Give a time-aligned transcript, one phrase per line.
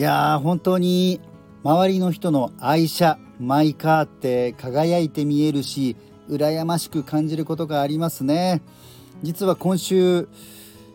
[0.00, 1.20] いやー本当に
[1.62, 5.94] 周りの人の愛車マイカーって輝いて見えるし
[6.30, 8.62] 羨ましく感じることがありますね。
[9.22, 10.26] 実は今週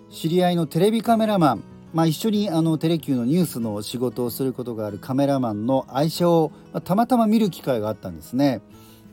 [0.10, 1.64] 知り合いのテレビカメラマン
[1.94, 6.52] まあ、一緒にあのテレキューのニュースの仕事をすることがあるカメラマンの愛車を、
[6.84, 8.64] たまたま見る機会があったんですね。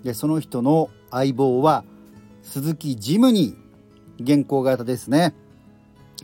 [0.05, 1.85] でその人の相棒は
[2.43, 5.35] 鈴木ジムニー現行型ですね。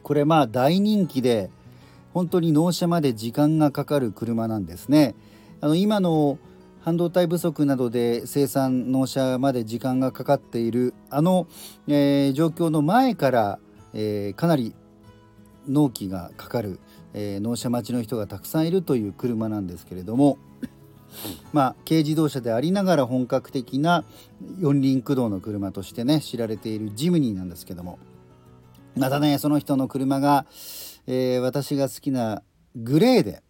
[0.03, 1.51] これまあ大人気で
[2.19, 5.15] 本当に納車まで時間がかかる車なんですね。
[5.61, 6.39] あの今の
[6.81, 11.47] 半導体不足などで生産納車まで時間がかかっているあの、
[11.87, 13.59] えー、状況の前から、
[13.95, 14.75] えー、かなり
[15.69, 16.81] 納期がかかる、
[17.15, 20.39] えー、納車待ちの人がたくさんいるという車なんですけれども
[21.53, 24.03] まあ軽自動車でありながら本格的な
[24.59, 28.01] 四輪駆動の車としてね知られているジムニーなんですけども
[28.97, 30.47] またねその人の車が、
[31.11, 32.43] えー、私が好きな
[32.77, 33.43] グレーで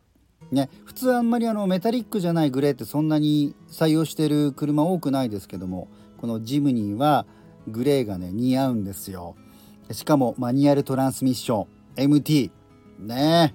[0.52, 5.88] ね、普通あんまりあのメタリックじゃないグレーってそんなに採用してる車多くないですけども
[6.19, 7.27] このジムニーは
[7.66, 9.36] グレーがね似合うんですよ。
[9.91, 11.66] しかもマニュアルトランスミッショ
[11.97, 12.50] ン MT
[13.00, 13.55] ね。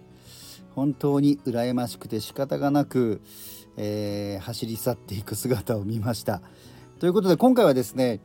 [0.75, 3.21] 本当に羨ましくて仕方がなく、
[3.77, 6.41] えー、走り去っていく姿を見ました。
[6.99, 8.19] ということで今回はですね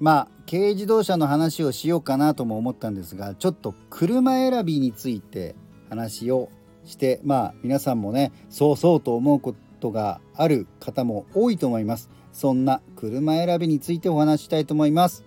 [0.00, 5.54] まあ軽自動車の話をしようかなとも思ったんですがちょっと車選びについて
[5.88, 6.50] 話を
[6.84, 12.10] してまあ皆さんもねそうそうと思うことがある方も多いと思います。
[12.32, 15.24] そんな車選びについてお話したいと思います。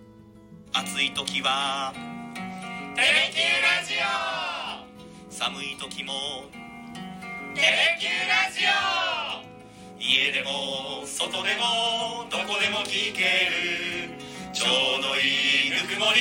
[0.72, 1.92] 暑い時は
[2.94, 3.94] テレキューラジ
[5.28, 5.32] オ。
[5.32, 6.12] 寒い時も
[7.54, 10.00] テレキューラジオ。
[10.00, 14.21] 家でも外でもどこでも聞ける。
[14.62, 16.20] ちょうどいいぬくもり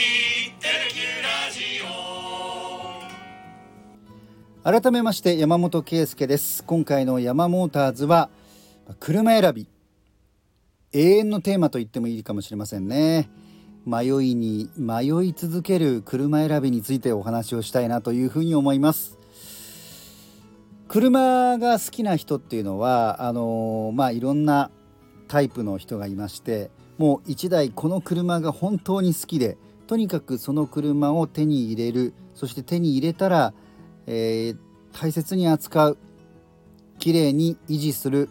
[0.60, 1.62] テレキューラジ
[4.66, 4.82] オ。
[4.82, 6.64] 改めまして山本圭介です。
[6.64, 8.32] 今回の山モーターズは
[9.00, 9.68] 車選び。
[10.92, 13.30] 永遠のテーマと言ってもいいかもしれませんね。
[13.86, 19.20] 迷いに迷い続ける車選びについてお話をしたいなというふうに思います。
[20.88, 24.72] 車が好きな人っていうのはあのまあいろんな
[25.28, 26.72] タイプの人がいまして
[27.02, 29.58] もう1台この車が本当に好きで
[29.88, 32.14] とにかくその車を手に入れる。
[32.36, 33.56] そして手に入れたら、
[34.06, 34.58] えー、
[34.94, 35.98] 大切に扱う。
[37.00, 38.30] 綺麗に維持する、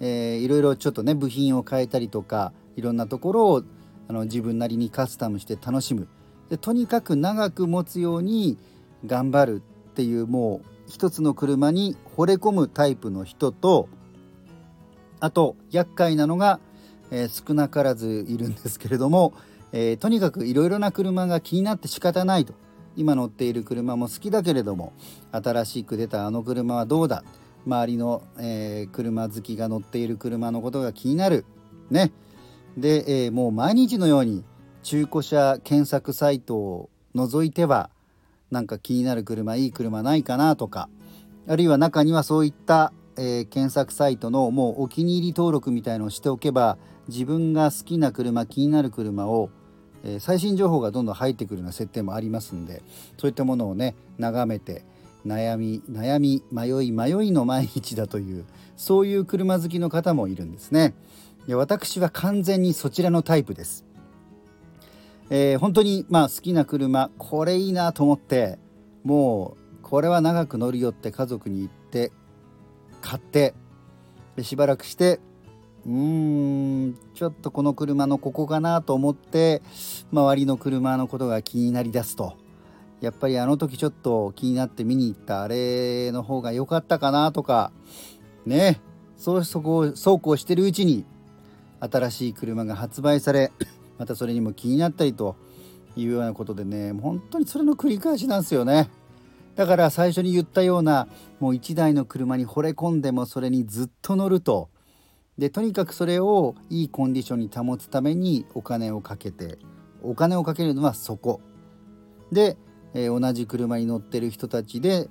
[0.00, 3.62] えー、いろいろちょっとね部品を変えたりとかいろんなところを
[4.08, 6.08] あの自分なりにカスタムして楽しむ。
[6.48, 8.56] でとにかく長く持つように
[9.04, 13.90] 頑張るっていうもう一つの車に惚れ込むタイプの人と
[15.20, 16.58] あと厄介なのが、
[17.12, 19.34] えー、少なからずいるんですけれども、
[19.72, 22.54] えー、とにかくいろいろな車が気になって仕方ないと。
[22.94, 24.92] 今乗っている車も好きだけれども
[25.30, 27.22] 新しく出たあの車はどうだ。
[27.64, 31.44] 周りの、えー、車好きが乗っている車のことが気になる。
[31.90, 32.12] ね。
[32.76, 34.42] で、え、もう毎日のように
[34.82, 37.88] 中古車検索サイトを除いては
[38.50, 40.88] なんか気になる車いい車ないかなとか
[41.48, 49.50] あるいは中にはそういった、えー、検索サイトのもうお気に入り登録みたいのをしておけば自分が好きな車気になる車を、
[50.02, 52.82] えー、最新情報がどんどん入ってくるような設定もありますんで
[53.18, 54.84] そういったものをね眺めて
[55.24, 58.44] 悩み悩み迷い迷いの毎日だという
[58.76, 60.94] そういう車好きの方もいるんですね。
[61.46, 63.84] で私は完全にそちらのタイプです。
[65.30, 68.58] えー、本当にまあ好きな車これいいなと思って
[69.04, 72.10] もうこれは長く乗るよって家族に言って
[73.02, 73.54] 買って
[74.36, 75.20] でしばらくして
[75.84, 79.60] うーんちょっとこの車のここかなと思って
[80.12, 82.40] 周りの車のことが気になりだすと。
[83.00, 87.72] やっぱりあの時ちょっと気になって見に行ったあれの方が良かったかなとか
[88.46, 88.80] ね。
[89.16, 91.04] そうそこそうこうしてるうちに
[91.80, 93.52] 新しい車が発売され
[93.98, 95.36] またそれにも気になったりと
[95.96, 98.88] いうようなことでね本当にそれの繰り返しなんですよね。
[99.54, 101.08] だから最初に言ったような
[101.40, 104.70] もう1台の車に惚れ込んでもそれにずっと乗ると。
[105.38, 109.58] でとにかくそれをいいコンディションに保つためにお金をかけて
[110.02, 111.40] お金をかけるのはそこ。
[112.30, 112.56] で、
[112.94, 115.08] えー、同じ車に乗ってる人たちで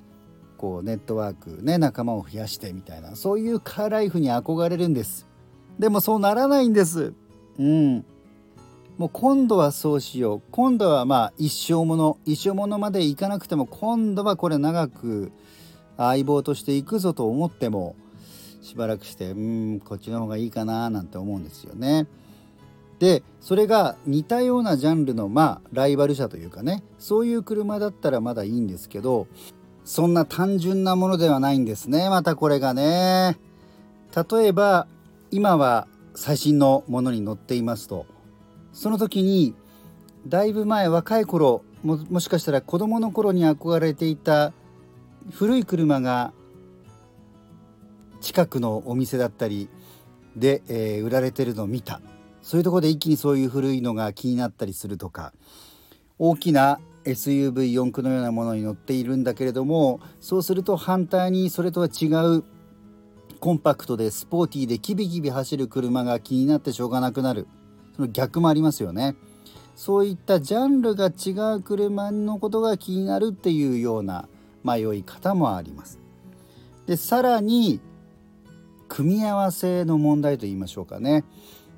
[0.57, 5.27] こうネットワークね仲間を増やしてみたいなそういうカーライフに憧れるんです。
[5.79, 7.13] でもそうならないんです。
[7.57, 8.05] うん。
[8.97, 10.41] もう今度はそうしよう。
[10.51, 15.31] 今度はまあ一生もの一生ものまでいかなくても今度はこれ長く
[15.97, 17.95] 相棒としていくぞと思っても
[18.61, 22.07] しばらくしてうんこっちの方がいいかななんて思うんですよね。
[22.99, 29.27] でそれが似たようなジャンルのまあライバル車というかねそういう車だったらまだいいんですけど
[29.83, 33.39] そんな単純なものではないんですねまたこれがね。
[34.31, 34.87] 例えば
[35.31, 38.05] 今は最新のものに乗っていますと。
[38.73, 39.55] その時に
[40.27, 44.53] だいぶ前若い頃ももしかしたら子供の頃に憧れていた
[45.31, 46.33] 古い車が
[48.21, 49.67] 近くのお店だったり
[50.35, 52.01] で、えー、売られてるのを見た。
[52.41, 55.33] そういうところで一気にそういう古いのが気になったりするとか
[56.17, 62.07] 大きな SUV4 駆のようなものに乗っているんだけれどもそうすると反対にそれとは違
[62.37, 62.43] う
[63.39, 67.47] コンパクトでスポーティーでキビキビ走る車が気になってしょうがなくなる。
[68.01, 69.15] その逆もありますよね。
[69.75, 74.27] そういったジャンルが違う車のことが気になるっていうような
[74.63, 75.99] 迷い方もあります。
[76.87, 77.79] でさらに
[78.87, 81.23] 組み合わせの問題と言いましょうかね。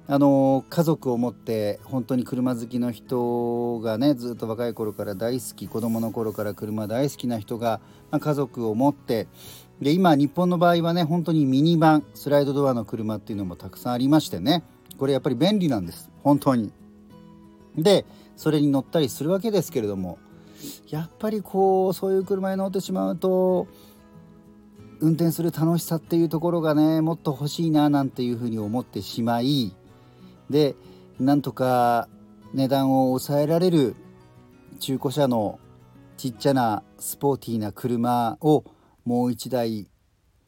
[0.07, 7.79] あの家族を持って本当に車好きの人がねずっと若い頃から大好き子供の頃から車大好きな人が、
[8.11, 9.27] まあ、家族を持って
[9.81, 14.63] で今日本の場合はね本当にミニバンスライドドアの車っていうのもたくさんありましてね。
[14.97, 16.12] これやっぱり便利なんです。
[16.23, 16.71] 本当に。
[17.77, 18.05] で
[18.35, 20.17] それに乗ったりするわけですけれども
[20.89, 23.67] やっぱりこうそういう車に乗ってしまうと
[24.99, 29.75] 運転する楽しさっていうところがねもっと欲しいななんていうふうに思ってしまい
[30.49, 30.75] で
[31.19, 32.07] なんとか
[32.53, 33.95] 値段を抑えられる
[34.79, 35.59] 中古車の
[36.17, 38.63] ちっちゃなスポーティーな車を
[39.05, 39.87] もう1台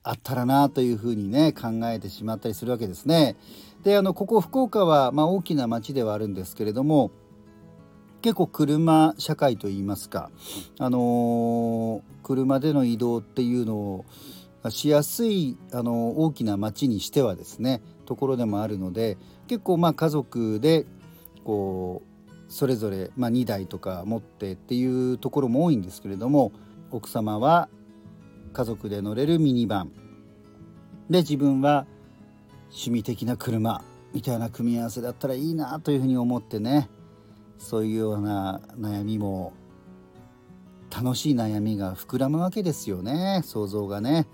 [0.04, 3.36] あったらなというふうにね考えてしまったりするわけですね。
[3.86, 7.12] であのここ福岡は、まあ、大きな町ではあるんですけれども
[8.24, 10.32] 結構車社会といいますか、
[10.80, 14.06] あのー、車での移動っていうのを
[14.70, 20.88] しやすい、あのー、大きな町にしてはですねところでもあるので結構まあ家族で
[21.44, 26.52] こうそれぞれ、まあ、2台とか持ってっていうところも多いんですけれども
[26.90, 27.70] 奥様は
[28.52, 29.92] 家族で乗れるミニバン。
[31.08, 31.86] で自分は
[32.76, 33.82] 趣味的な車
[34.14, 36.90] みたいな組み合わせだったらいいなというふうに思ってね
[37.58, 39.54] そういうような悩みも
[40.96, 44.28] 楽しい悩みが膨らむわけですよね想像がね。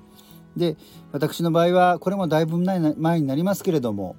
[0.56, 0.76] で
[1.12, 4.18] 私の場合はこれもだいぶ前になりますけれども、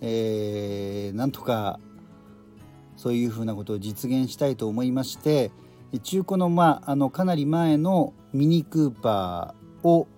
[0.00, 1.78] えー、なんとか
[2.96, 5.52] そういうふうなことを実現したいと思いまして
[6.02, 10.08] 中古の,、まあ、あのかなり前のミニクーパーを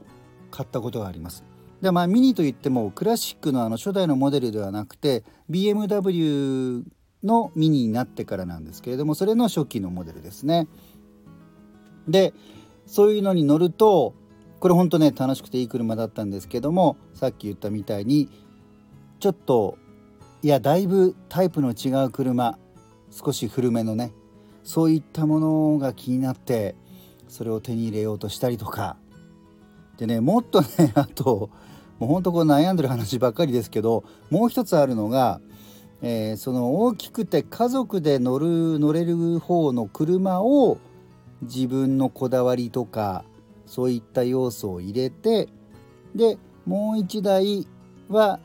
[0.51, 1.50] 買ったことがあります。
[1.81, 6.85] でまあミニといってもクラシックのあの初代のモデルではなくて BMW
[7.23, 10.69] のミニになってからなんですけれどもそれの初期のモデルですね。
[12.09, 12.33] で
[12.87, 14.15] そういうのに乗ると
[14.59, 18.29] これほんとね楽しくていい車だったんですけどもさっき言ったみたいに
[19.21, 19.79] ちょっと
[20.43, 22.59] いやだいぶタイプの違う車
[23.11, 24.13] 少し古めのね
[24.65, 26.75] そういったものが気になって
[27.29, 28.97] それを手に入れようとしたりとか
[29.99, 31.51] でねもっとねあと
[32.01, 35.41] もうほんとこう悩んでる話ばっかりですけどもう一つあるのが、
[36.03, 40.79] えー、その大きくて家族で乗る乗れる方の車を
[41.43, 43.25] 自分のこだわりとか
[43.67, 45.49] そういった要素を入れて
[46.15, 47.67] でもう一台
[48.09, 48.41] は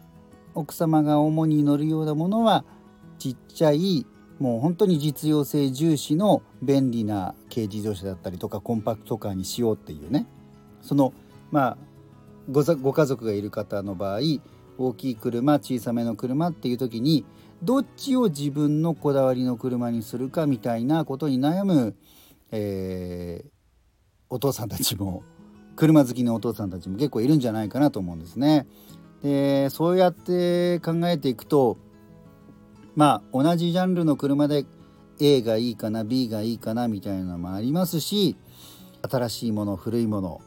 [0.54, 2.64] 奥様が主に乗るようなものは
[3.18, 4.06] ちっちゃい
[4.40, 10.28] もう本当に実用性重視の便利な軽自動車だったりとかコンパクトカーにしようっていうね。
[10.82, 11.14] その
[11.52, 11.78] まあ
[12.50, 14.20] ごご家族がいる方の場合
[14.78, 17.26] 大きい車小さめの車っていう時に
[17.64, 21.96] どっちを自分のこだわりの車にするかみたいなことに悩む、
[22.52, 23.50] えー、
[24.30, 25.24] お父さんたちも
[25.76, 28.68] 車好きのお父さんたちも結構いるんじゃないかなと思うんですね。
[29.24, 31.78] でそうやって考えていくと
[32.96, 34.66] まあ同じジャンルの車で
[35.20, 38.38] A がいいかな B がいいかなみたいなのもありますし
[39.10, 40.42] 新しいもの古いもの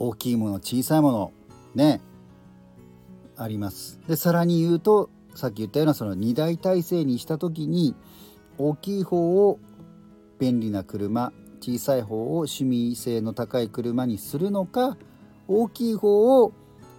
[0.00, 1.32] 大きいもの小さいもの
[1.74, 2.00] ね
[3.36, 4.00] あります。
[4.08, 7.94] でさらに言うとさっき言ったようなその2台体制にした時に
[8.58, 9.58] 大きい方を
[10.38, 14.96] 便利な車小さい方を趣味性の高い車にするのか
[15.46, 16.52] 大きい方を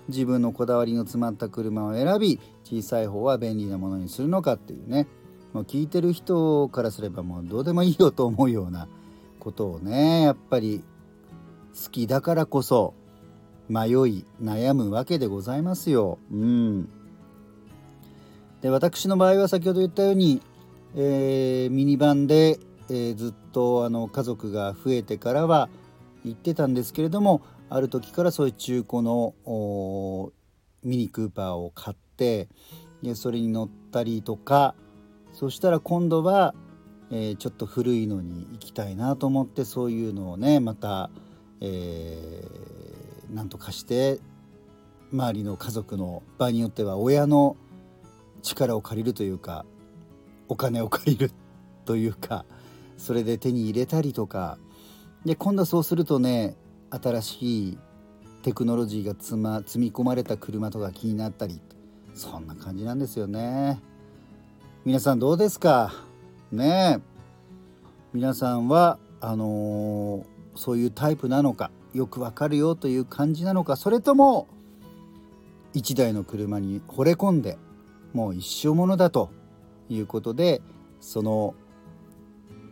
[0.07, 5.07] 自分のこだわりの詰まった車を選び小さい方は便利なものにするのかっていうね。
[5.53, 8.87] もう聞いてる人からすればもうどうでもいいよと思うような
[9.39, 10.81] ことをねやっぱり
[11.73, 12.93] 好きだからこそ
[13.69, 16.19] 迷い悩むわけでございますよ。
[16.31, 16.89] うん、
[18.61, 20.41] で私の場合は先ほど言ったように、
[20.95, 22.59] えー、ミニバンで、
[22.89, 25.69] えー、ずっとあの家族が増えてからは
[26.25, 29.33] 行ってたんですけれどもある時からそういう中古の
[30.83, 32.49] ミニクーパーを買って
[33.01, 34.75] でそれに乗ったりとか
[35.31, 36.53] そしたら今度は、
[37.09, 41.09] えー、ちょっと古いのに行きたいなと思ってそういうのをねまた
[41.61, 44.19] えー、なんとかして
[45.13, 47.55] 周りの家族の場合によっては親の
[48.41, 49.65] 力を借りるというか
[50.47, 51.31] お金を借りる
[51.85, 52.45] というか
[52.97, 54.57] それで手に入れたりとか。
[55.23, 56.55] で今度はそうするとね
[56.89, 57.77] 新しい
[58.41, 61.61] テクノロジーが積,、ま、積み込まれた車とか気になったり
[62.15, 63.79] そんな感じなんですよね。
[64.83, 65.93] 皆さんどうですか？
[66.51, 67.01] ね
[68.13, 74.47] 皆さんはあのー、そういうタイプなのかよくわかるよという感じなのかそれとも
[75.73, 77.57] 1台の車に惚れ込んで
[78.13, 79.29] もう一生ものだと
[79.89, 80.61] いうことで
[80.99, 81.55] その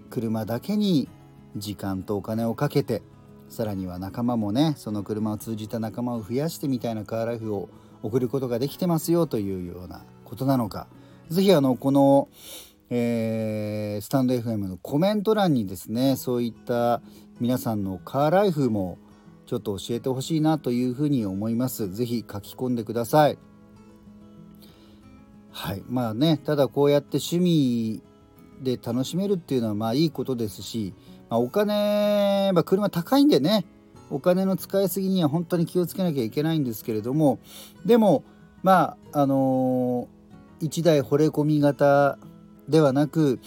[0.10, 1.08] 車だけに
[1.56, 3.02] 時間とお金をかけて
[3.48, 7.70] さらには仲間もねその車を通じた仲間を増やしてみたいなカーライフを
[8.04, 10.88] 送ることができてますよというようなことなのか。
[11.30, 12.28] 是非あのこの、
[12.90, 17.02] えー、スタンド FM のコメント欄にですねそういった
[17.40, 18.98] 皆さんのカーライフも
[19.46, 21.92] ちょっと教えてほしいなというふうに思います。
[21.92, 23.38] 是非書き込んでください。
[25.52, 28.02] はいまあねただこうやって趣味
[28.62, 30.94] で楽しめるっていうのはまあいいことですし、
[31.30, 33.66] まあ、お金、まあ、車高いんでね
[34.10, 37.40] お金の使いすぎには本当に気をつけなきゃいけないんですけれども
[37.86, 38.24] でも
[38.64, 42.18] まああのー、1台惚れ込み型
[42.70, 43.40] ではなく、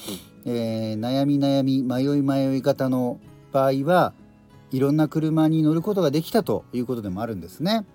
[0.44, 3.20] えー、悩み悩み迷い迷い型の
[3.52, 4.12] 場合は
[4.72, 7.86] いろんな車に乗ることができたということでもあるんですね。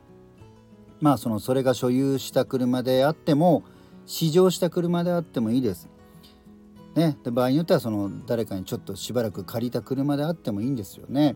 [1.01, 3.63] まあそのそれが所有した車であっても
[4.05, 5.89] 試乗した車であってもいいです。
[6.96, 11.36] ね、で場合によってはその誰かにちょっとしばらく借りた車であってもいいんですよね。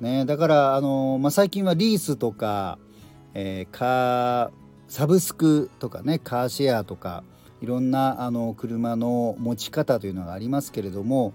[0.00, 2.78] ねだからあの、まあ、最近はリースとか、
[3.34, 4.50] えー、カー
[4.88, 7.22] サブスクとかねカーシェアとか
[7.60, 11.32] いろんなあの車の持ち方というのがありますけれども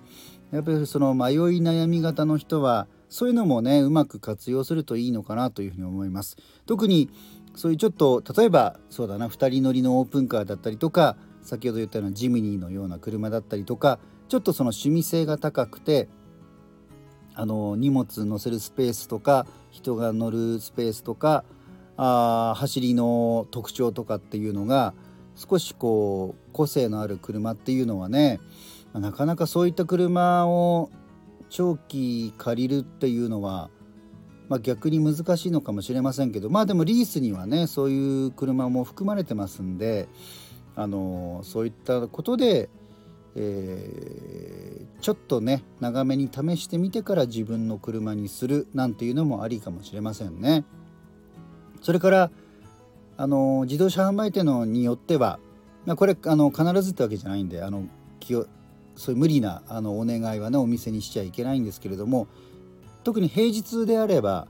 [0.52, 6.38] やっぱりその迷い悩み型の人はそういうのもねうまく活用するといいのかなというふうに思います。
[6.66, 7.10] 特に
[7.56, 14.00] そういうちょっと例えばそうだな2人乗りのオープンカーだったりとか先ほど言ったようなジムニーのような車だったりとか
[14.30, 16.08] ちょっとその趣味性が高くて
[17.34, 21.44] あの荷物乗せるスペースとか人が乗るスペースとか
[21.98, 24.94] あ走りの特徴とかっていうのが
[25.50, 28.40] 少しこう個性のある車っていうのはね
[28.94, 30.92] なかなかそういった車を
[31.50, 33.70] 長期借りるっていうのは、
[34.50, 40.08] まあ、逆に難しいのかもしれませんけどまあでもリースにはねそういう車も含まれてますんで
[40.76, 42.70] あのそういったことで、
[43.36, 50.66] えー、ちょっとね長めに試してみてから自分の車にするなんていうのもありかもしれませんね。
[51.82, 52.32] それから
[53.22, 55.38] あの自動車販売店のによっては
[55.86, 57.86] まこれあの必ずってわけじゃないんであの
[58.20, 58.48] 気を
[58.96, 62.28] そういう無理なあのお願いはねお店にしちゃいけないんですけれども
[63.04, 64.48] 特に平日であれば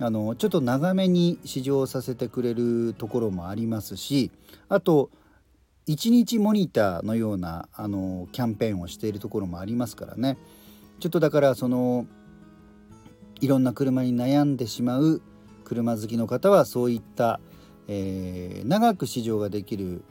[0.00, 4.30] あのちょっと長めに試乗させてくれるところもありますし
[4.70, 5.10] あと
[5.86, 10.38] 1日モニターのようなあのキャンペーンをしているところもありますからね。
[10.98, 12.06] ちょっとだからその
[13.42, 15.20] いろんな車に悩んでしまう
[15.64, 17.40] 車好きの方はそういった、
[17.88, 20.02] えー、長く試乗ができる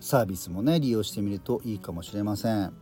[0.00, 2.72] サービスもね利用してみるといいかもしれません。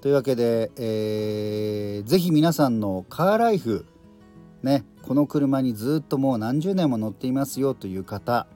[0.00, 3.86] というわけで、えー、ぜひ皆さんのカーライフ
[4.62, 8.46] ねこの車にずっともう何十年も乗っていますよという方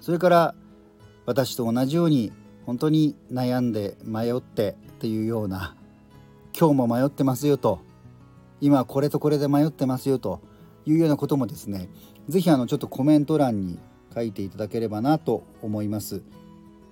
[0.00, 0.54] それから
[1.26, 2.32] 私と同じように
[2.64, 5.76] 本当に悩んで迷ってっていうような
[6.58, 7.80] 今日も迷ってますよと
[8.62, 10.40] 今これとこれで迷ってますよと
[10.86, 11.90] いうようなこともですね
[12.28, 13.78] 是非あのちょっとコメント欄に
[14.16, 16.22] 書いていただければなと思います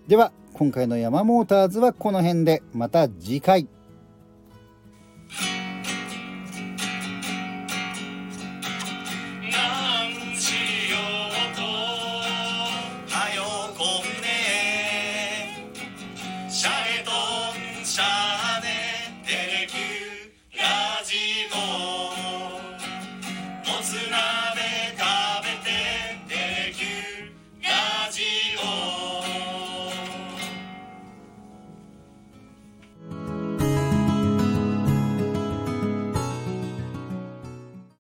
[0.07, 3.67] では今回の山モーターズはこの辺でまた次回。